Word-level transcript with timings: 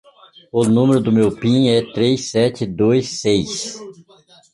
O 0.51 0.63
número 0.65 0.99
do 0.99 1.11
meu 1.11 1.31
pin 1.31 1.67
é 1.69 1.93
três, 1.93 2.31
sete, 2.31 2.65
dois, 2.65 3.21
seis. 3.21 3.79